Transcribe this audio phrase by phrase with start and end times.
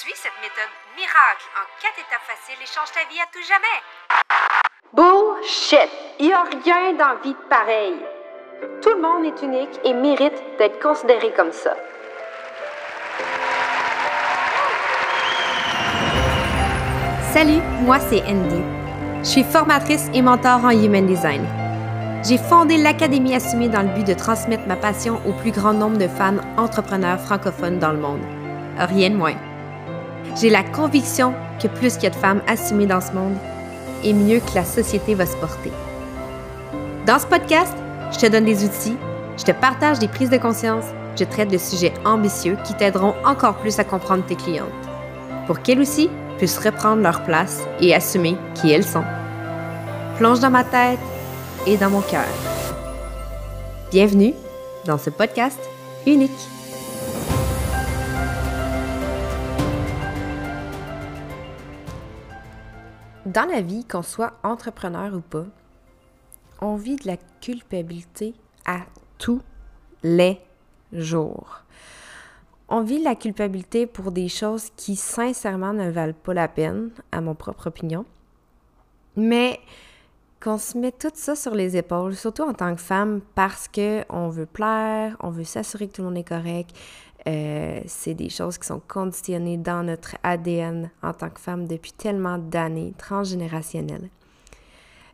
[0.00, 3.80] Suis cette méthode miracle en quatre étapes faciles et change ta vie à tout jamais.
[4.92, 5.90] Bullshit!
[6.20, 7.96] Il n'y a rien dans la vie de pareil.
[8.80, 11.74] Tout le monde est unique et mérite d'être considéré comme ça.
[17.32, 18.62] Salut, moi c'est Andy.
[19.22, 21.44] Je suis formatrice et mentor en Human Design.
[22.24, 25.98] J'ai fondé l'Académie Assumée dans le but de transmettre ma passion au plus grand nombre
[25.98, 28.37] de femmes entrepreneurs francophones dans le monde.
[28.78, 29.34] Rien de moins.
[30.40, 33.36] J'ai la conviction que plus qu'il y a de femmes assumées dans ce monde,
[34.04, 35.72] et mieux que la société va se porter.
[37.06, 37.74] Dans ce podcast,
[38.12, 38.96] je te donne des outils,
[39.36, 40.84] je te partage des prises de conscience,
[41.18, 44.68] je traite de sujets ambitieux qui t'aideront encore plus à comprendre tes clientes.
[45.46, 49.04] Pour qu'elles aussi puissent reprendre leur place et assumer qui elles sont.
[50.16, 51.00] Plonge dans ma tête
[51.66, 52.28] et dans mon cœur.
[53.90, 54.34] Bienvenue
[54.84, 55.58] dans ce podcast
[56.06, 56.57] unique.
[63.28, 65.44] Dans la vie, qu'on soit entrepreneur ou pas,
[66.62, 68.34] on vit de la culpabilité
[68.64, 68.86] à
[69.18, 69.42] tous
[70.02, 70.40] les
[70.94, 71.60] jours.
[72.70, 76.88] On vit de la culpabilité pour des choses qui sincèrement ne valent pas la peine,
[77.12, 78.06] à mon propre opinion.
[79.14, 79.60] Mais
[80.42, 84.30] qu'on se met tout ça sur les épaules, surtout en tant que femme, parce qu'on
[84.30, 86.74] veut plaire, on veut s'assurer que tout le monde est correct.
[87.26, 91.92] Euh, c'est des choses qui sont conditionnées dans notre ADN en tant que femme depuis
[91.92, 94.08] tellement d'années, transgénérationnelles.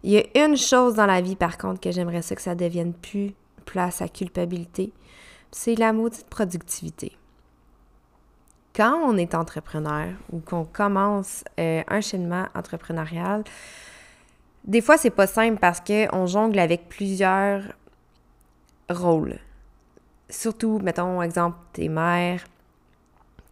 [0.02, 2.92] Il y a une chose dans la vie, par contre, que j'aimerais que ça devienne
[2.92, 3.32] plus
[3.64, 4.92] place à culpabilité,
[5.50, 7.12] c'est la maudite productivité.
[8.74, 13.44] Quand on est entrepreneur ou qu'on commence euh, un cheminement entrepreneurial,
[14.64, 17.62] des fois, c'est pas simple parce qu'on jongle avec plusieurs
[18.90, 19.38] rôles.
[20.28, 22.44] Surtout, mettons, exemple, t'es mère,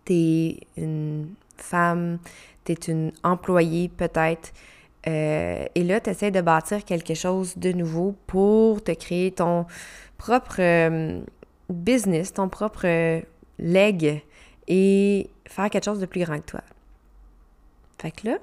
[0.04, 2.18] t'es une femme,
[2.64, 4.52] t'es une employée peut-être.
[5.06, 9.66] Euh, et là, tu de bâtir quelque chose de nouveau pour te créer ton
[10.16, 11.20] propre euh,
[11.68, 13.22] business, ton propre
[13.58, 14.22] leg
[14.68, 16.60] et faire quelque chose de plus grand que toi.
[18.00, 18.38] Fait que là,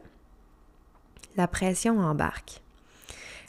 [1.37, 2.61] la pression embarque.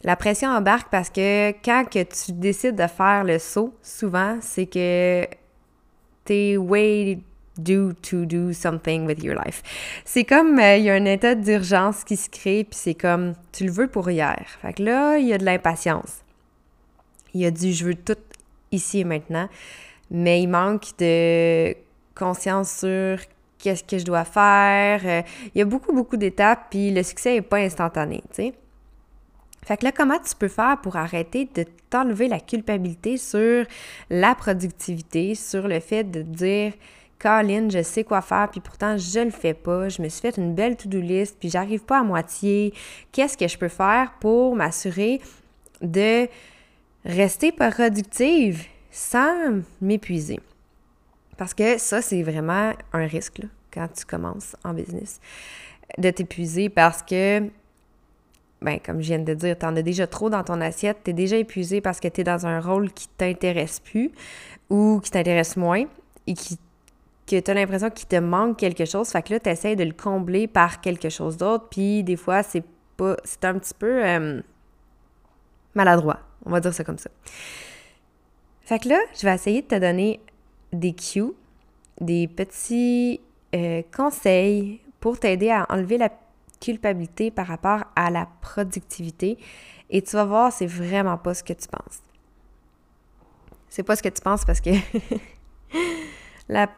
[0.02, 4.66] La pression embarque parce que quand que tu décides de faire le saut, souvent, c'est
[4.66, 5.26] que
[6.24, 7.18] t'es way
[7.58, 9.62] due to do something with your life.
[10.04, 13.34] C'est comme, euh, il y a un état d'urgence qui se crée, puis c'est comme,
[13.52, 14.42] tu le veux pour hier.
[14.62, 16.20] Fait que là, il y a de l'impatience.
[17.34, 18.16] Il y a du je veux tout
[18.72, 19.48] ici et maintenant,
[20.10, 21.74] mais il manque de
[22.14, 23.18] conscience sur
[23.58, 25.00] qu'est-ce que je dois faire.
[25.04, 25.22] Euh,
[25.54, 28.54] il y a beaucoup, beaucoup d'étapes, puis le succès n'est pas instantané, tu sais.
[29.64, 33.66] Fait que là, comment tu peux faire pour arrêter de t'enlever la culpabilité sur
[34.08, 36.72] la productivité, sur le fait de dire
[37.18, 39.90] Colin, je sais quoi faire, puis pourtant je le fais pas.
[39.90, 42.72] Je me suis fait une belle to-do list, puis j'arrive pas à moitié.
[43.12, 45.20] Qu'est-ce que je peux faire pour m'assurer
[45.82, 46.26] de
[47.04, 50.40] rester productive sans m'épuiser?
[51.36, 55.20] Parce que ça, c'est vraiment un risque quand tu commences en business,
[55.98, 57.42] de t'épuiser parce que,
[58.62, 61.10] ben, comme je viens de dire, tu en as déjà trop dans ton assiette, tu
[61.10, 64.10] es déjà épuisé parce que tu es dans un rôle qui t'intéresse plus
[64.68, 65.84] ou qui t'intéresse moins
[66.26, 66.58] et qui
[67.30, 69.08] que tu as l'impression qu'il te manque quelque chose.
[69.08, 71.68] Fait que là, tu essaies de le combler par quelque chose d'autre.
[71.70, 72.64] Puis des fois, c'est
[72.96, 73.16] pas.
[73.24, 74.40] C'est un petit peu euh,
[75.74, 76.18] maladroit.
[76.44, 77.10] On va dire ça comme ça.
[78.62, 80.20] Fait que là, je vais essayer de te donner
[80.72, 81.32] des cues,
[82.00, 83.20] des petits
[83.54, 86.10] euh, conseils pour t'aider à enlever la
[86.60, 89.38] culpabilité par rapport à la productivité.
[89.88, 92.00] Et tu vas voir, c'est vraiment pas ce que tu penses.
[93.68, 94.70] C'est pas ce que tu penses parce que
[96.48, 96.68] la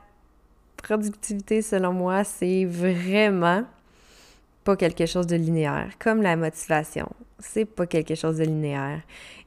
[0.77, 3.65] productivité, selon moi, c'est vraiment
[4.65, 5.91] pas quelque chose de linéaire.
[5.99, 9.01] Comme la motivation, c'est pas quelque chose de linéaire.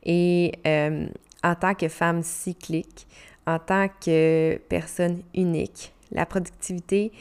[0.03, 1.07] Et euh,
[1.43, 3.07] en tant que femme cyclique,
[3.47, 7.11] en tant que personne unique, la productivité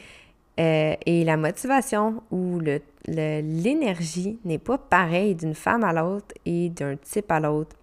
[0.59, 2.61] euh, et la motivation ou
[3.07, 7.75] l'énergie n'est pas pareil d'une femme à l'autre et d'un type à l'autre,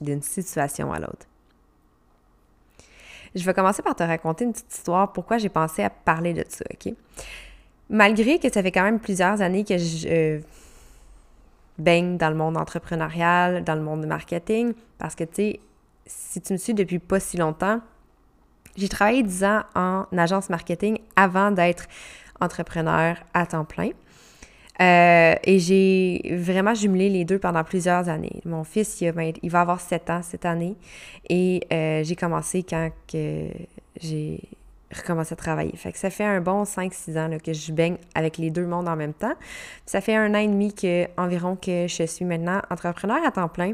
[0.00, 1.26] d'une situation à l'autre.
[3.34, 6.44] Je vais commencer par te raconter une petite histoire, pourquoi j'ai pensé à parler de
[6.48, 6.94] ça, OK?
[7.90, 10.40] Malgré que ça fait quand même plusieurs années que je euh,
[11.78, 15.60] baigne dans le monde entrepreneurial, dans le monde du marketing, parce que, tu sais,
[16.06, 17.80] si tu me suis depuis pas si longtemps,
[18.76, 21.86] j'ai travaillé 10 ans en agence marketing avant d'être
[22.40, 23.90] entrepreneur à temps plein.
[24.78, 28.42] Euh, et j'ai vraiment jumelé les deux pendant plusieurs années.
[28.44, 30.76] Mon fils, il, va avoir 7 ans cette année.
[31.30, 33.48] Et euh, j'ai commencé quand que
[34.00, 34.40] j'ai
[34.94, 35.76] recommencer à travailler.
[35.76, 38.88] Fait que ça fait un bon 5-6 ans que je baigne avec les deux mondes
[38.88, 39.34] en même temps.
[39.84, 40.74] Ça fait un an et demi
[41.16, 43.72] environ que je suis maintenant entrepreneur à temps plein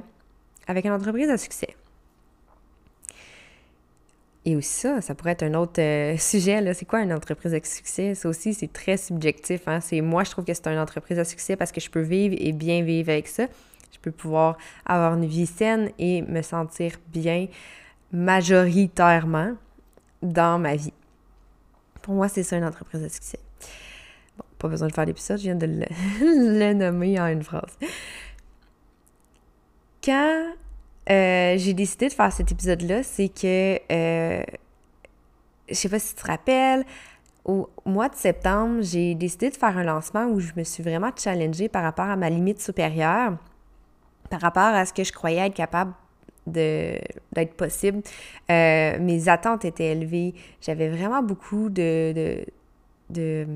[0.67, 1.77] avec une entreprise à succès.
[4.45, 6.75] Et aussi ça, ça pourrait être un autre euh, sujet, là.
[6.75, 8.15] C'est quoi une entreprise à succès?
[8.15, 9.81] Ça aussi, c'est très subjectif, hein.
[9.81, 12.35] C'est, moi, je trouve que c'est une entreprise à succès parce que je peux vivre
[12.39, 13.47] et bien vivre avec ça.
[13.93, 17.47] Je peux pouvoir avoir une vie saine et me sentir bien
[18.11, 19.53] majoritairement
[20.23, 20.93] dans ma vie.
[22.01, 23.39] Pour moi, c'est ça une entreprise à succès.
[24.37, 25.85] Bon, pas besoin de faire l'épisode, je viens de le,
[26.21, 27.79] le nommer en une phrase.
[30.03, 30.53] Quand
[31.11, 34.43] euh, j'ai décidé de faire cet épisode-là, c'est que, euh,
[35.69, 36.85] je sais pas si tu te rappelles,
[37.45, 41.11] au mois de septembre, j'ai décidé de faire un lancement où je me suis vraiment
[41.17, 43.37] challengée par rapport à ma limite supérieure,
[44.31, 45.93] par rapport à ce que je croyais être capable
[46.47, 48.03] d'être possible.
[48.51, 50.35] Euh, mes attentes étaient élevées.
[50.61, 52.47] J'avais vraiment beaucoup de, de,
[53.11, 53.47] de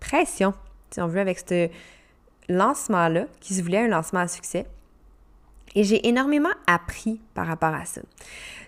[0.00, 0.54] pression,
[0.90, 1.68] si on veut, avec ce
[2.48, 4.66] lancement-là, qui se voulait un lancement à succès.
[5.74, 8.00] Et j'ai énormément appris par rapport à ça.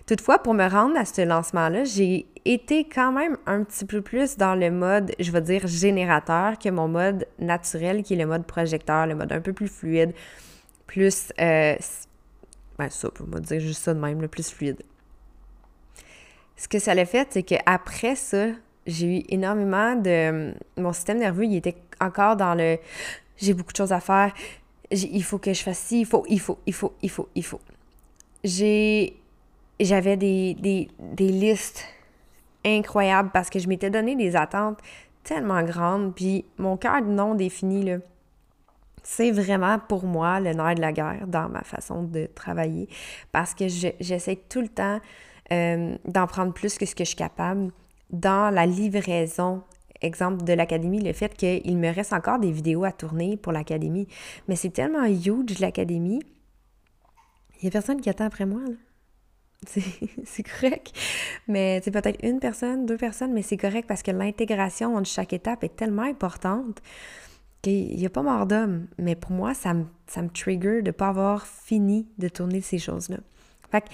[0.07, 4.37] Toutefois, pour me rendre à ce lancement-là, j'ai été quand même un petit peu plus
[4.37, 8.45] dans le mode, je vais dire, générateur que mon mode naturel, qui est le mode
[8.45, 10.13] projecteur, le mode un peu plus fluide,
[10.87, 11.31] plus...
[11.39, 11.75] Euh,
[12.77, 14.81] ben ça, pour me dire juste ça de même, le plus fluide.
[16.57, 18.47] Ce que ça l'a fait, c'est qu'après ça,
[18.87, 20.53] j'ai eu énormément de...
[20.77, 22.77] Mon système nerveux, il était encore dans le...
[23.37, 24.33] J'ai beaucoup de choses à faire,
[24.91, 27.45] il faut que je fasse ci, il faut, il faut, il faut, il faut, il
[27.45, 27.61] faut.
[29.79, 31.85] J'avais des listes
[32.65, 34.79] incroyables parce que je m'étais donné des attentes
[35.23, 37.97] tellement grandes, puis mon cœur non défini, là,
[39.03, 42.87] c'est vraiment pour moi le nerf de la guerre dans ma façon de travailler
[43.31, 44.99] parce que j'essaie tout le temps
[45.51, 47.71] euh, d'en prendre plus que ce que je suis capable
[48.11, 49.63] dans la livraison
[50.01, 54.07] exemple de l'académie, le fait qu'il me reste encore des vidéos à tourner pour l'académie.
[54.47, 56.21] Mais c'est tellement huge l'académie.
[57.61, 58.61] Il n'y a personne qui attend après moi.
[60.25, 60.91] C'est correct.
[61.47, 65.33] Mais c'est peut-être une personne, deux personnes, mais c'est correct parce que l'intégration entre chaque
[65.33, 66.81] étape est tellement importante
[67.61, 68.87] qu'il n'y a pas mort d'homme.
[68.97, 69.75] Mais pour moi, ça
[70.07, 73.17] ça me trigger de ne pas avoir fini de tourner ces choses-là.
[73.71, 73.89] Fait que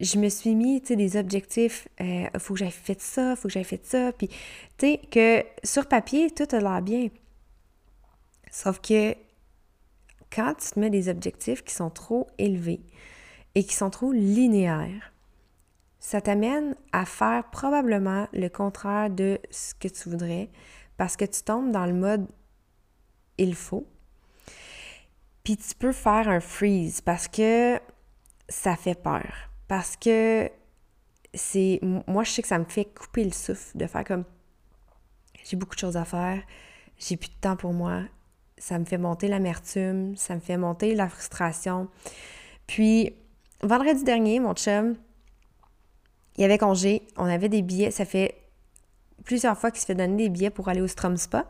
[0.00, 3.48] je me suis mis, tu sais, des objectifs, euh, faut que j'aille fait ça, faut
[3.48, 4.36] que j'aille fait ça, puis, tu
[4.78, 7.08] sais, que sur papier, tout a l'air bien.
[8.50, 9.14] Sauf que
[10.32, 12.80] quand tu te mets des objectifs qui sont trop élevés
[13.54, 15.12] et qui sont trop linéaires,
[16.00, 20.48] ça t'amène à faire probablement le contraire de ce que tu voudrais
[20.96, 22.26] parce que tu tombes dans le mode
[23.38, 23.86] il faut.
[25.44, 27.80] Puis tu peux faire un freeze parce que
[28.48, 29.50] ça fait peur.
[29.68, 30.50] Parce que
[31.34, 31.80] c'est.
[31.82, 34.24] Moi, je sais que ça me fait couper le souffle de faire comme.
[35.44, 36.42] J'ai beaucoup de choses à faire,
[36.98, 38.02] j'ai plus de temps pour moi.
[38.58, 41.88] Ça me fait monter l'amertume, ça me fait monter la frustration.
[42.66, 43.14] Puis,
[43.62, 44.96] vendredi dernier, mon chum,
[46.36, 48.34] il y avait congé, on avait des billets, ça fait
[49.24, 51.46] plusieurs fois qu'il se fait donner des billets pour aller au Strom Spa.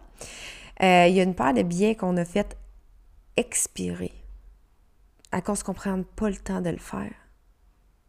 [0.83, 2.57] Euh, il y a une paire de billets qu'on a fait
[3.37, 4.13] expirer
[5.33, 7.13] à cause qu'on prenne pas le temps de le faire.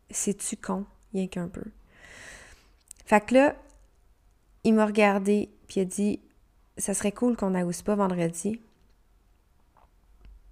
[0.09, 1.63] C'est-tu con, rien qu'un peu.
[3.05, 3.55] Fait que là,
[4.63, 6.19] il m'a regardé, puis il a dit
[6.77, 8.61] Ça serait cool qu'on aille pas vendredi.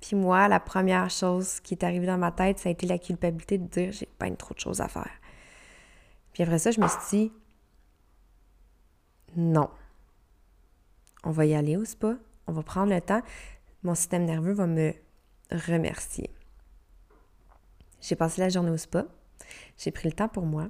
[0.01, 2.99] Puis moi, la première chose qui est arrivée dans ma tête, ça a été la
[2.99, 5.11] culpabilité de dire j'ai pas trop de choses à faire.
[6.33, 7.31] Puis après ça, je me suis dit
[9.35, 9.69] non.
[11.23, 13.21] On va y aller au spa, on va prendre le temps.
[13.83, 14.93] Mon système nerveux va me
[15.51, 16.31] remercier.
[18.01, 19.05] J'ai passé la journée au spa.
[19.77, 20.69] J'ai pris le temps pour moi.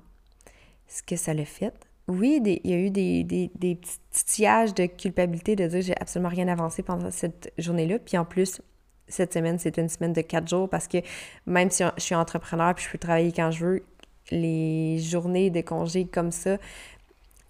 [0.87, 1.73] Ce que ça l'a fait.
[2.07, 5.99] Oui, il y a eu des, des, des petits tillages de culpabilité de dire j'ai
[5.99, 7.99] absolument rien avancé pendant cette journée-là.
[7.99, 8.61] Puis en plus,
[9.09, 10.97] cette semaine, c'est une semaine de quatre jours parce que
[11.45, 13.85] même si je suis entrepreneur puis je peux travailler quand je veux,
[14.31, 16.57] les journées de congé comme ça,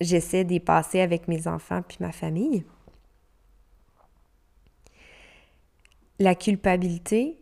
[0.02, 2.64] j'essaie d'y passer avec mes enfants puis ma famille.
[6.20, 7.38] La culpabilité,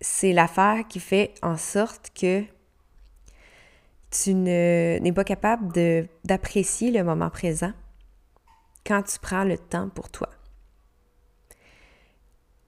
[0.00, 2.44] c'est l'affaire qui fait en sorte que
[4.10, 5.72] tu n'es pas capable
[6.24, 7.72] d'apprécier le moment présent
[8.86, 10.30] quand tu prends le temps pour toi.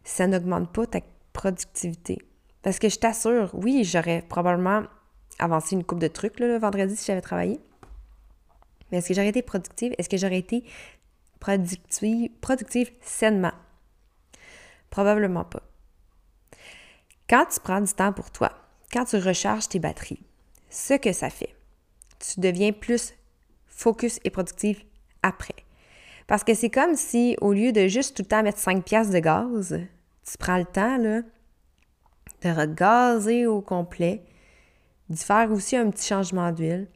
[0.04, 1.00] Ça n'augmente pas ta
[1.32, 2.18] productivité.
[2.62, 4.82] Parce que je t'assure, oui, j'aurais probablement
[5.38, 7.58] avancé une coupe de trucs le vendredi si j'avais travaillé.
[8.90, 9.94] Mais est-ce que j'aurais été productive?
[9.96, 10.64] Est-ce que j'aurais été
[11.38, 13.52] productive, productive sainement?
[14.90, 15.62] Probablement pas.
[17.30, 18.50] Quand tu prends du temps pour toi,
[18.92, 20.18] quand tu recharges tes batteries,
[20.68, 21.54] ce que ça fait,
[22.18, 23.14] tu deviens plus
[23.68, 24.82] focus et productive
[25.22, 25.54] après.
[26.26, 29.14] Parce que c'est comme si, au lieu de juste tout le temps mettre 5 piastres
[29.14, 29.80] de gaz,
[30.28, 31.22] tu prends le temps, de
[32.48, 34.24] regazer au complet,
[35.08, 36.88] d'y faire aussi un petit changement d'huile,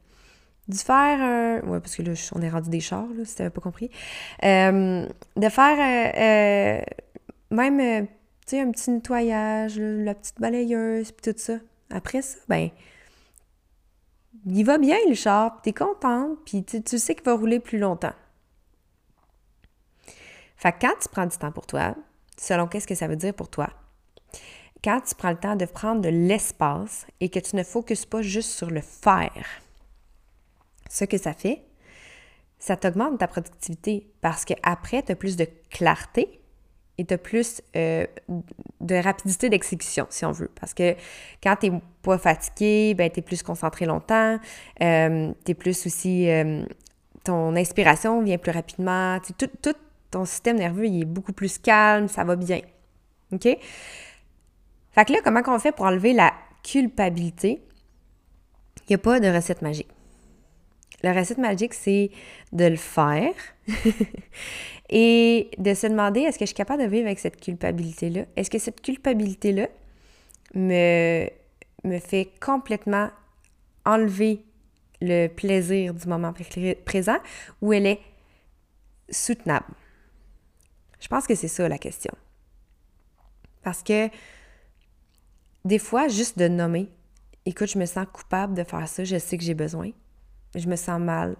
[0.67, 1.61] d'y faire un...
[1.61, 3.89] Ouais, parce que là, on est rendu des chars, là, si t'avais pas compris.
[4.43, 8.07] Euh, de faire euh, euh, même,
[8.45, 11.57] tu sais, un petit nettoyage, la petite balayeuse, puis tout ça.
[11.89, 12.69] Après ça, ben,
[14.45, 17.79] il va bien le char, t'es contente, puis tu, tu sais qu'il va rouler plus
[17.79, 18.13] longtemps.
[20.57, 21.95] Fait que quand tu prends du temps pour toi,
[22.37, 23.69] selon qu'est-ce que ça veut dire pour toi,
[24.83, 28.21] quand tu prends le temps de prendre de l'espace et que tu ne focuses pas
[28.21, 29.45] juste sur le faire,
[30.89, 31.65] ce que ça fait,
[32.59, 36.39] ça t'augmente ta productivité parce qu'après, tu as plus de clarté
[36.97, 38.05] et tu as plus euh,
[38.81, 40.49] de rapidité d'exécution, si on veut.
[40.59, 40.95] Parce que
[41.43, 44.39] quand tu n'es pas fatigué, ben, tu es plus concentré longtemps,
[44.81, 46.29] euh, plus aussi...
[46.29, 46.63] Euh,
[47.23, 49.73] ton inspiration vient plus rapidement, tout, tout
[50.11, 52.61] ton système nerveux, il est beaucoup plus calme, ça va bien.
[53.33, 53.41] OK?
[54.91, 56.33] Fait que là, comment on fait pour enlever la
[56.63, 57.61] culpabilité?
[58.81, 59.89] Il n'y a pas de recette magique.
[61.01, 62.11] La recette magique, c'est
[62.53, 63.33] de le faire
[64.89, 68.25] et de se demander est-ce que je suis capable de vivre avec cette culpabilité-là?
[68.35, 69.67] Est-ce que cette culpabilité-là
[70.53, 71.27] me,
[71.83, 73.09] me fait complètement
[73.85, 74.43] enlever
[75.01, 76.33] le plaisir du moment
[76.85, 77.17] présent
[77.61, 77.99] ou elle est
[79.09, 79.73] soutenable?
[80.99, 82.13] Je pense que c'est ça la question.
[83.63, 84.09] Parce que
[85.65, 86.89] des fois, juste de nommer,
[87.45, 89.89] écoute, je me sens coupable de faire ça, je sais que j'ai besoin,
[90.53, 91.35] je me sens mal,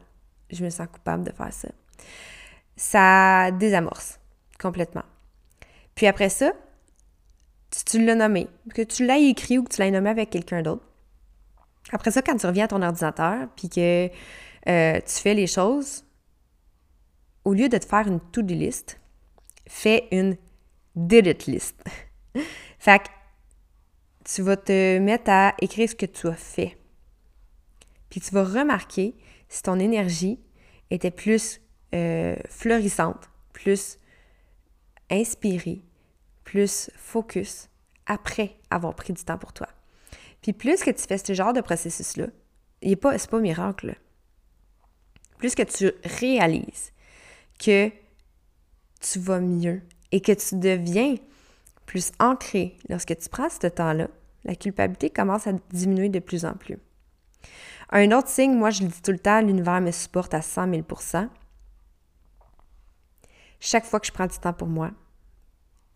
[0.50, 1.70] je me sens coupable de faire ça.
[2.76, 4.20] Ça désamorce
[4.60, 5.04] complètement.
[5.96, 6.54] Puis après ça,
[7.86, 10.86] tu l'as nommé, que tu l'as écrit ou que tu l'as nommé avec quelqu'un d'autre,
[11.92, 16.04] après ça, quand tu reviens à ton ordinateur, puis que euh, tu fais les choses,
[17.44, 19.00] au lieu de te faire une to-do list,
[19.68, 20.36] fais une
[20.96, 21.84] did it list.
[22.80, 23.08] fait que
[24.24, 26.78] tu vas te mettre à écrire ce que tu as fait.
[28.10, 29.16] Puis tu vas remarquer
[29.48, 30.40] si ton énergie
[30.90, 31.62] était plus
[31.96, 33.98] euh, florissante, plus
[35.10, 35.82] inspirée,
[36.44, 37.70] plus focus
[38.06, 39.68] après avoir pris du temps pour toi.
[40.42, 42.28] Puis plus que tu fais ce genre de processus-là,
[42.84, 43.96] ce n'est pas, pas miracle.
[45.38, 46.92] Plus que tu réalises
[47.60, 47.90] que
[49.00, 51.16] tu vas mieux et que tu deviens
[51.86, 54.08] plus ancré lorsque tu prends ce temps-là,
[54.44, 56.78] la culpabilité commence à diminuer de plus en plus.
[57.92, 60.70] Un autre signe, moi je le dis tout le temps, l'univers me supporte à 100
[60.70, 60.84] 000
[63.66, 64.92] Chaque fois que je prends du temps pour moi,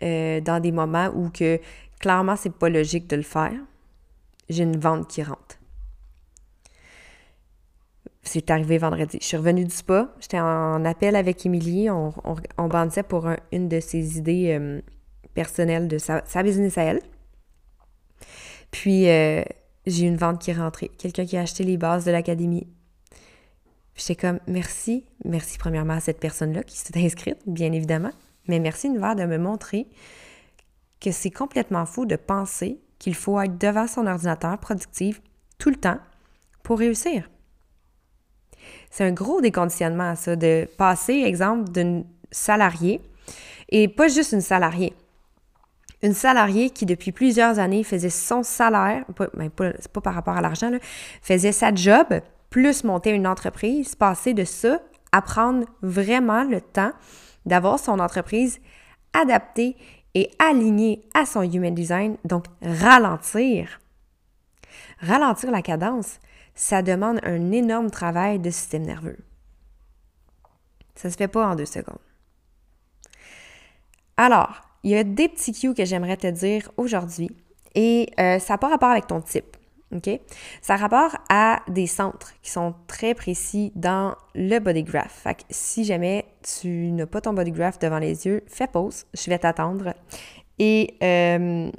[0.02, 1.60] euh, dans des moments où que
[2.00, 3.54] clairement c'est pas logique de le faire,
[4.50, 5.60] j'ai une vente qui rentre.
[8.24, 9.20] C'est arrivé vendredi.
[9.22, 10.12] Je suis revenue du spa.
[10.20, 11.92] J'étais en appel avec Émilie.
[11.92, 12.12] On,
[12.58, 14.82] on, bandait pour une de ses idées euh,
[15.36, 17.02] personnelles de sa, business à elle.
[18.72, 19.44] Puis, euh,
[19.86, 20.90] j'ai une vente qui est rentrée.
[20.98, 22.68] Quelqu'un qui a acheté les bases de l'académie.
[24.00, 25.04] J'étais comme, merci.
[25.26, 28.12] Merci premièrement à cette personne-là qui s'est inscrite, bien évidemment.
[28.48, 29.88] Mais merci, Univers, de me montrer
[31.02, 35.22] que c'est complètement fou de penser qu'il faut être devant son ordinateur productif
[35.58, 36.00] tout le temps
[36.64, 37.30] pour réussir.
[38.90, 43.02] C'est un gros déconditionnement, ça, de passer, exemple, d'une salariée,
[43.70, 44.94] et pas juste une salariée,
[46.02, 50.36] une salariée qui, depuis plusieurs années, faisait son salaire, pas, ben, c'est pas par rapport
[50.36, 50.72] à l'argent,
[51.22, 52.08] faisait sa job,
[52.50, 54.80] plus monter une entreprise, passer de ça
[55.12, 56.92] à prendre vraiment le temps
[57.46, 58.60] d'avoir son entreprise
[59.14, 59.76] adaptée
[60.16, 63.80] et alignée à son human design, donc ralentir.
[65.00, 66.20] Ralentir la cadence,
[66.56, 69.18] ça demande un énorme travail de système nerveux.
[70.96, 71.98] Ça se fait pas en deux secondes.
[74.18, 77.30] Alors, il y a des petits cues que j'aimerais te dire aujourd'hui
[77.76, 79.56] et euh, ça n'a pas rapport avec ton type.
[79.96, 80.10] OK?
[80.62, 85.22] Ça a rapport à des centres qui sont très précis dans le body graph.
[85.24, 89.06] Fait que si jamais tu n'as pas ton body graph devant les yeux, fais pause,
[89.14, 89.94] je vais t'attendre.
[90.60, 91.72] Et euh,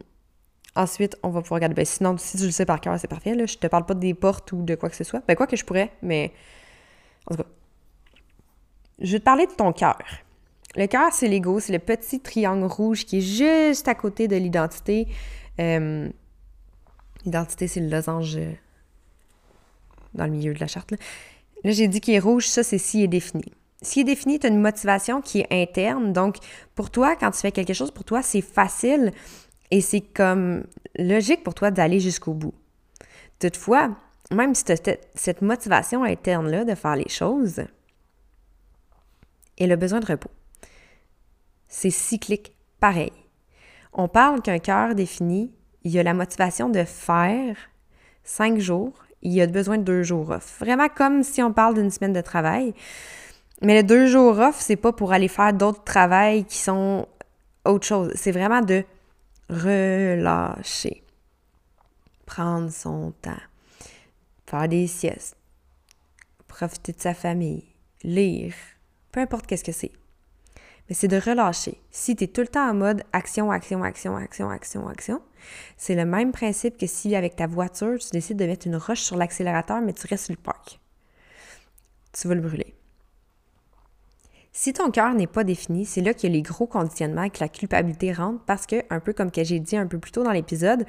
[0.77, 1.75] Ensuite, on va pouvoir regarder.
[1.75, 3.35] Ben, sinon, si tu le sais par cœur, c'est parfait.
[3.35, 3.47] Là.
[3.47, 5.23] Je te parle pas des portes ou de quoi que ce soit.
[5.27, 6.33] Ben, quoi que je pourrais, mais.
[7.27, 7.49] En tout cas.
[9.01, 9.99] Je vais te parler de ton cœur.
[10.77, 14.37] Le cœur, c'est l'ego, c'est le petit triangle rouge qui est juste à côté de
[14.37, 15.09] l'identité.
[15.59, 16.09] Euh,
[17.25, 18.53] l'identité, c'est le losange euh,
[20.15, 20.91] dans le milieu de la charte.
[20.91, 20.99] Là,
[21.65, 23.53] j'ai dit qu'il est rouge, ça, c'est s'il est défini.
[23.83, 26.13] S'il est défini, tu as une motivation qui est interne.
[26.13, 26.37] Donc,
[26.75, 29.13] pour toi, quand tu fais quelque chose, pour toi, c'est facile
[29.71, 30.65] et c'est comme
[30.99, 32.55] logique pour toi d'aller jusqu'au bout.
[33.39, 33.97] Toutefois,
[34.31, 37.63] même si tu as cette motivation interne-là de faire les choses,
[39.59, 40.31] elle a besoin de repos.
[41.69, 43.13] C'est cyclique, pareil.
[43.93, 45.53] On parle qu'un cœur défini,
[45.85, 47.57] il y a la motivation de faire
[48.25, 50.59] cinq jours, il y a besoin de deux jours off.
[50.61, 52.75] Vraiment comme si on parle d'une semaine de travail.
[53.63, 57.07] Mais les deux jours off, c'est pas pour aller faire d'autres travails qui sont
[57.65, 58.13] autre chose.
[58.15, 58.85] C'est vraiment de
[59.51, 61.03] relâcher.
[62.25, 63.33] Prendre son temps.
[64.47, 65.37] Faire des siestes.
[66.49, 67.65] Profiter de sa famille.
[68.03, 68.55] Lire.
[69.13, 69.93] Peu importe qu'est-ce que c'est.
[70.93, 71.81] C'est de relâcher.
[71.91, 75.23] Si tu es tout le temps en mode action, action, action, action, action, action,
[75.77, 79.01] c'est le même principe que si avec ta voiture, tu décides de mettre une roche
[79.01, 80.81] sur l'accélérateur, mais tu restes sur le parc.
[82.13, 82.75] Tu vas le brûler.
[84.53, 87.31] Si ton cœur n'est pas défini, c'est là qu'il y a les gros conditionnements et
[87.31, 90.11] que la culpabilité rentre parce que, un peu comme que j'ai dit un peu plus
[90.11, 90.85] tôt dans l'épisode,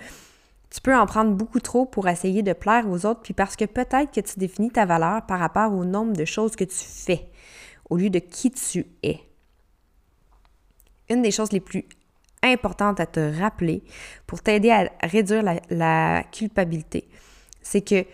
[0.72, 3.66] tu peux en prendre beaucoup trop pour essayer de plaire aux autres, puis parce que
[3.66, 7.30] peut-être que tu définis ta valeur par rapport au nombre de choses que tu fais,
[7.90, 9.20] au lieu de qui tu es.
[11.12, 11.86] Une des choses les plus
[12.42, 13.84] importantes à te rappeler
[14.26, 17.08] pour t'aider à réduire la, culpabilité,
[17.62, 18.06] c'est que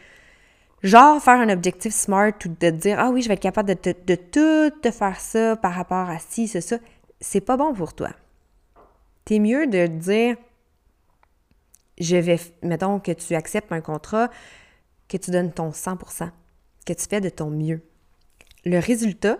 [0.84, 3.74] Genre faire un objectif smart ou de te dire Ah oui, je vais être capable
[3.74, 6.78] de, de tout te faire ça par rapport à ci, c'est ça,
[7.20, 8.12] c'est pas bon pour toi.
[9.26, 10.38] T'es mieux de dire
[12.00, 14.30] Je vais, mettons que tu acceptes un contrat,
[15.08, 16.30] que tu donnes ton 100%,
[16.86, 17.82] que tu fais de ton mieux.
[18.64, 19.40] Le résultat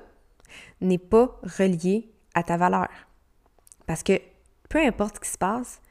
[0.82, 2.90] n'est pas relié à ta valeur.
[3.88, 4.22] Parce que
[4.70, 5.82] peu importe ce qui se passe,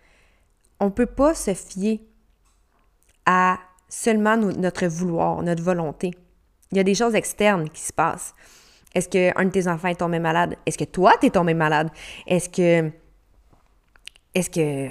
[0.79, 2.01] on ne peut pas se fier
[3.25, 6.13] à seulement notre vouloir, notre volonté.
[6.71, 8.35] Il y a des choses externes qui se passent.
[8.95, 10.57] Est-ce qu'un de tes enfants est tombé malade?
[10.67, 11.91] Est-ce que toi, t'es tombé malade?
[12.27, 12.91] Est-ce que.
[14.35, 14.89] Est-ce que.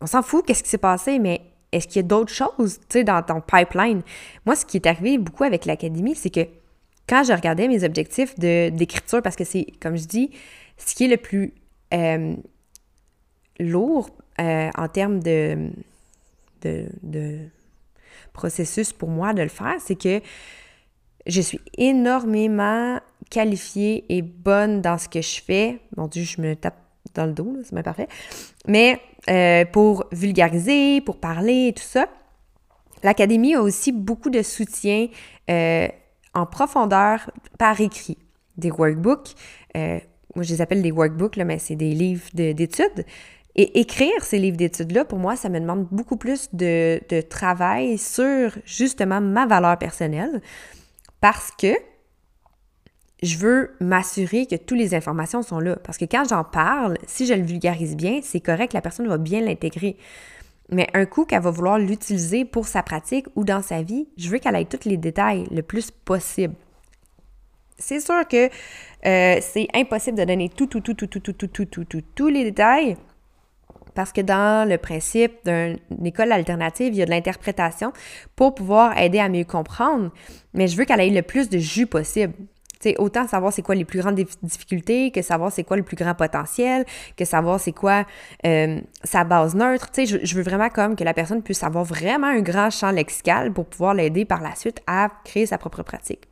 [0.00, 1.42] On s'en fout, qu'est-ce qui s'est passé, mais
[1.72, 4.02] est-ce qu'il y a d'autres choses, tu sais, dans ton pipeline?
[4.46, 6.46] Moi, ce qui est arrivé beaucoup avec l'académie, c'est que
[7.06, 10.30] quand je regardais mes objectifs d'écriture, parce que c'est, comme je dis,
[10.78, 11.52] ce qui est le plus
[11.92, 12.34] euh,
[13.58, 15.70] lourd euh, en termes de,
[16.62, 17.48] de,
[18.32, 20.20] processus pour moi de le faire, c'est que
[21.26, 22.98] je suis énormément
[23.28, 25.80] qualifiée et bonne dans ce que je fais.
[25.96, 26.78] Mon Dieu, je me tape
[27.14, 28.08] dans le dos, c'est même parfait.
[28.66, 32.08] Mais euh, pour vulgariser, pour parler et tout ça,
[33.02, 35.08] l'Académie a aussi beaucoup de soutien
[35.48, 38.16] en profondeur par écrit.
[38.56, 39.34] Des workbooks,
[40.34, 43.04] moi je les appelle des workbooks, là, mais c'est des livres d'études
[43.56, 48.56] et écrire ces livres d'études-là, pour moi, ça me demande beaucoup plus de, travail sur
[48.64, 50.40] justement ma valeur personnelle
[51.20, 51.74] parce que
[53.22, 55.76] je veux m'assurer que toutes les informations sont là.
[55.76, 59.18] Parce que quand j'en parle, si je le vulgarise bien, c'est correct, la personne va
[59.18, 59.96] bien l'intégrer.
[60.70, 64.30] Mais un coup qu'elle va vouloir l'utiliser pour sa pratique ou dans sa vie, je
[64.30, 66.54] veux qu'elle ait tous les détails le plus possible.
[67.78, 68.48] C'est sûr que
[69.06, 72.28] euh, c'est impossible de donner tout, tout, tout, tout, tout, tout, tout, tout, tout, tous
[72.28, 72.96] les détails.
[73.94, 77.92] Parce que dans le principe d'une école alternative, il y a de l'interprétation
[78.36, 80.10] pour pouvoir aider à mieux comprendre,
[80.54, 82.32] mais je veux qu'elle ait le plus de jus possible.
[82.80, 85.96] sais, autant savoir c'est quoi les plus grandes difficultés, que savoir c'est quoi le plus
[85.96, 86.84] grand potentiel,
[87.16, 88.06] que savoir c'est quoi
[88.46, 89.90] euh, sa base neutre.
[89.96, 93.52] Je, je veux vraiment comme que la personne puisse avoir vraiment un grand champ lexical
[93.52, 96.29] pour pouvoir l'aider par la suite à créer sa propre pratique.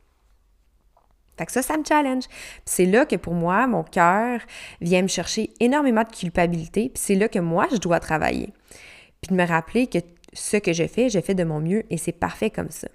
[1.39, 2.25] Fait que ça, ça me challenge.
[2.65, 4.41] c'est là que pour moi, mon cœur
[4.81, 6.89] vient me chercher énormément de culpabilité.
[6.89, 8.51] Puis c'est là que moi, je dois travailler.
[9.21, 9.99] Puis de me rappeler que
[10.33, 12.89] ce que je fais, je fais de mon mieux et c'est parfait comme ça.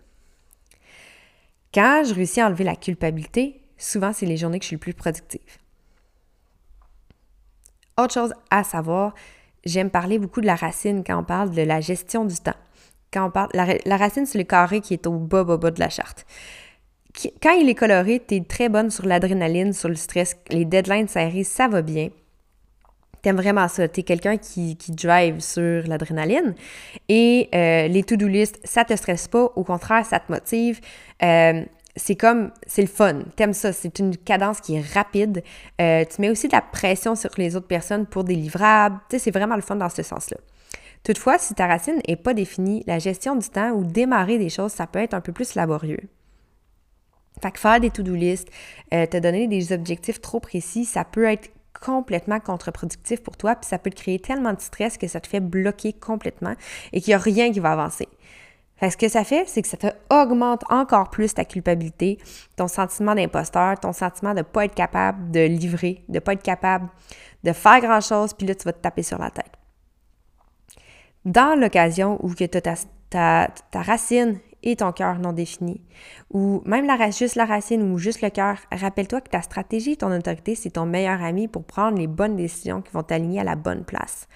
[1.73, 4.81] Quand je réussis à enlever la culpabilité, souvent, c'est les journées que je suis le
[4.81, 5.41] plus productive.
[7.99, 9.15] Autre chose à savoir,
[9.65, 12.53] j'aime parler beaucoup de la racine quand on parle de la gestion du temps.
[13.11, 15.71] Quand on parle, la, la racine, c'est le carré qui est au bas, bas, bas
[15.71, 16.27] de la charte
[17.43, 21.09] quand il est coloré, tu es très bonne sur l'adrénaline, sur le stress, les deadlines
[21.09, 22.09] serrées, ça va bien.
[23.23, 23.89] T'aimes vraiment ça.
[23.89, 26.55] T'es quelqu'un qui, qui drive sur l'adrénaline.
[27.09, 29.51] Et euh, les to-do list, ça te stresse pas.
[29.57, 30.81] Au contraire, ça te motive.
[31.23, 31.65] Euh,
[31.97, 33.21] c'est comme, c'est le fun.
[33.35, 33.73] T'aimes ça.
[33.73, 35.43] C'est une cadence qui est rapide.
[35.81, 38.99] Euh, tu mets aussi de la pression sur les autres personnes pour des livrables.
[39.09, 40.37] Tu sais, c'est vraiment le fun dans ce sens-là.
[41.03, 44.73] Toutefois, si ta racine n'est pas définie, la gestion du temps ou démarrer des choses,
[44.73, 46.01] ça peut être un peu plus laborieux.
[47.43, 48.49] Fait que faire des to-do list,
[48.93, 51.51] euh, te donner des objectifs trop précis, ça peut être
[51.85, 55.27] complètement contre-productif pour toi, puis ça peut te créer tellement de stress que ça te
[55.27, 56.55] fait bloquer complètement
[56.93, 58.09] et qu'il n'y a rien qui va avancer.
[58.77, 62.19] Fait que ce que ça fait, c'est que ça te augmente encore plus ta culpabilité,
[62.57, 66.33] ton sentiment d'imposteur, ton sentiment de ne pas être capable de livrer, de ne pas
[66.33, 66.89] être capable
[67.45, 69.53] de faire grand-chose, puis là, tu vas te taper sur la tête.
[71.25, 72.75] Dans l'occasion où ta,
[73.11, 75.83] ta, ta racine et ton cœur non défini,
[76.31, 80.11] ou même la, juste la racine ou juste le cœur, rappelle-toi que ta stratégie, ton
[80.11, 83.57] autorité, c'est ton meilleur ami pour prendre les bonnes décisions qui vont t'aligner à la
[83.57, 84.27] bonne place.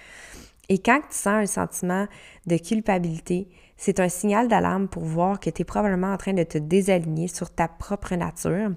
[0.69, 2.07] Et quand tu sens un sentiment
[2.45, 6.43] de culpabilité, c'est un signal d'alarme pour voir que tu es probablement en train de
[6.43, 8.69] te désaligner sur ta propre nature.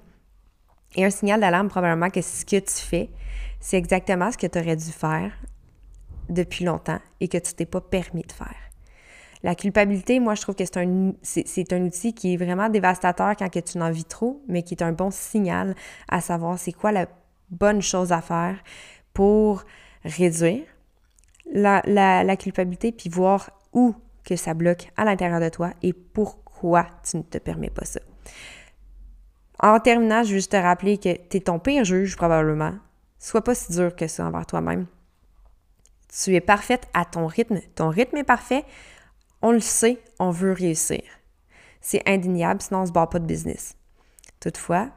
[0.95, 3.09] Et un signal d'alarme probablement que ce que tu fais,
[3.59, 5.31] c'est exactement ce que tu aurais dû faire
[6.29, 8.72] depuis longtemps et que tu t'es pas permis de faire.
[9.43, 13.59] La culpabilité, moi, je trouve que c'est un, outil qui est vraiment dévastateur quand que
[13.59, 15.75] tu n'en vis trop, mais qui est un bon signal
[16.07, 17.07] à savoir c'est quoi la
[17.49, 18.55] bonne chose à faire
[19.13, 19.63] pour
[20.05, 20.63] réduire
[21.51, 26.87] la, la, culpabilité, puis voir où que ça bloque à l'intérieur de toi et pourquoi
[27.03, 27.99] tu ne te permets pas ça.
[29.59, 32.73] En terminant, je veux juste te rappeler que tu es ton pire juge probablement.
[33.19, 34.87] Sois pas si dur que ça envers toi-même.
[36.09, 37.59] Tu es parfaite à ton rythme.
[37.75, 38.65] Ton rythme est parfait.
[39.43, 41.03] On le sait, on veut réussir.
[41.81, 43.75] C'est indéniable, sinon on ne se bat pas de business.
[44.39, 44.89] Toutefois,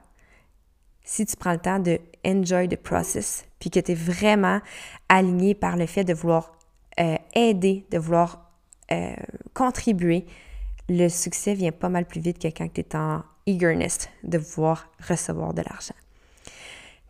[1.04, 4.61] si tu prends le temps de enjoy the process, puis que tu es vraiment
[5.09, 6.56] aligné par le fait de vouloir
[7.00, 8.52] euh, aider, de vouloir
[8.92, 9.16] euh,
[9.52, 10.26] contribuer,
[10.88, 14.88] le succès vient pas mal plus vite que quand tu es en eagerness de vouloir
[15.09, 15.94] recevoir de l'argent.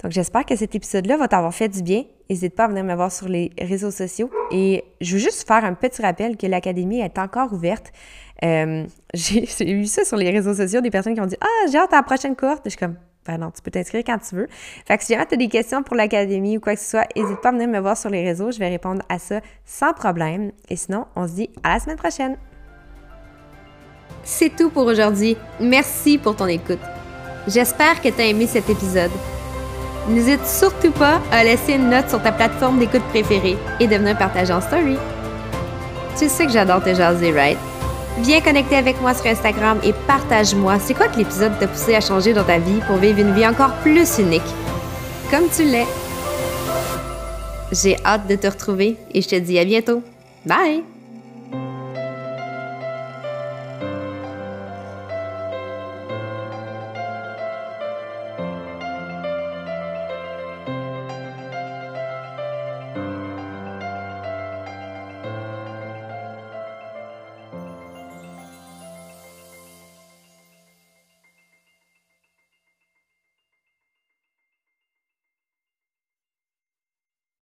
[0.03, 2.05] Donc, j'espère que cet épisode-là va t'avoir fait du bien.
[2.29, 4.31] N'hésite pas à venir me voir sur les réseaux sociaux.
[4.51, 7.93] Et je veux juste faire un petit rappel que l'Académie est encore ouverte.
[8.45, 8.85] Euh,
[9.15, 11.93] j'ai eu ça sur les réseaux sociaux, des personnes qui ont dit Ah, j'ai hâte
[11.93, 12.63] à la prochaine cohorte.
[12.65, 14.47] je suis comme ben non, tu peux t'inscrire quand tu veux.
[14.87, 17.07] Fait que si jamais tu as des questions pour l'Académie ou quoi que ce soit,
[17.17, 18.53] n'hésite pas à venir me voir sur les réseaux.
[18.53, 20.53] Je vais répondre à ça sans problème.
[20.69, 22.37] Et sinon, on se dit à la semaine prochaine.
[24.23, 25.37] C'est tout pour aujourd'hui.
[25.61, 26.81] Merci pour ton écoute.
[27.49, 29.13] J'espère que tu as aimé cet épisode.
[30.09, 34.17] N'hésite surtout pas à laisser une note sur ta plateforme d'écoute préférée et de venir
[34.17, 34.97] partager en story.
[36.19, 37.59] Tu sais que j'adore te jaser, right?
[38.19, 42.01] Viens connecter avec moi sur Instagram et partage-moi c'est quoi que l'épisode t'a poussé à
[42.01, 44.43] changer dans ta vie pour vivre une vie encore plus unique?
[45.31, 45.87] Comme tu l'es.
[47.73, 50.03] J'ai hâte de te retrouver et je te dis à bientôt.
[50.47, 50.96] Bye!